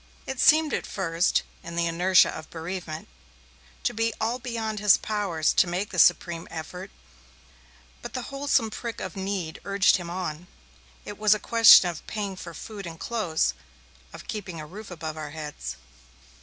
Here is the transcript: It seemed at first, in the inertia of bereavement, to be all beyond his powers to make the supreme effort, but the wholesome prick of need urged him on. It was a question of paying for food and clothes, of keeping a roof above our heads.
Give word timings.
It 0.25 0.39
seemed 0.39 0.73
at 0.73 0.87
first, 0.87 1.43
in 1.61 1.75
the 1.75 1.85
inertia 1.85 2.31
of 2.35 2.49
bereavement, 2.49 3.07
to 3.83 3.93
be 3.93 4.11
all 4.19 4.39
beyond 4.39 4.79
his 4.79 4.97
powers 4.97 5.53
to 5.53 5.67
make 5.67 5.91
the 5.91 5.99
supreme 5.99 6.47
effort, 6.49 6.89
but 8.01 8.13
the 8.13 8.23
wholesome 8.33 8.71
prick 8.71 8.99
of 8.99 9.15
need 9.15 9.61
urged 9.63 9.97
him 9.97 10.09
on. 10.09 10.47
It 11.05 11.19
was 11.19 11.35
a 11.35 11.39
question 11.39 11.87
of 11.87 12.07
paying 12.07 12.35
for 12.35 12.55
food 12.55 12.87
and 12.87 12.99
clothes, 12.99 13.53
of 14.11 14.27
keeping 14.27 14.59
a 14.59 14.65
roof 14.65 14.89
above 14.89 15.17
our 15.17 15.29
heads. 15.29 15.75